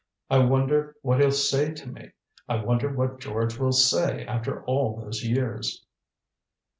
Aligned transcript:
I 0.31 0.39
wonder 0.39 0.95
what 1.03 1.19
he'll 1.19 1.29
say 1.31 1.73
to 1.75 1.87
me. 1.87 2.13
I 2.49 2.63
wonder 2.63 2.91
what 2.91 3.19
George 3.19 3.59
will 3.59 3.71
say 3.71 4.25
after 4.25 4.63
all 4.63 4.99
those 4.99 5.23
years." 5.23 5.85